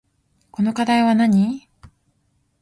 [0.49, 1.69] この課題はなに